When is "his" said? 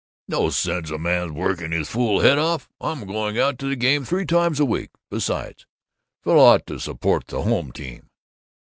1.71-1.87